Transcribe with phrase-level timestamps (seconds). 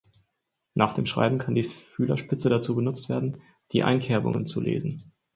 [0.73, 3.39] Nach dem Schreiben kann die Fühlerspitze dazu benutzt werden,
[3.71, 5.11] die Einkerbungen zu lesen